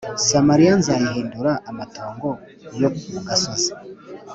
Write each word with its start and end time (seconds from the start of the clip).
Samariya 0.27 0.73
nzayihindura 0.79 1.51
amatongo 1.69 2.27
yo 2.81 2.89
mu 3.13 3.19
gasozi 3.27 3.71